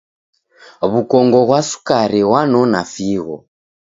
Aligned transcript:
W'ukongo 0.91 1.39
ghwa 1.47 1.59
sukari 1.69 2.21
ghwanona 2.27 2.79
figho. 2.93 3.37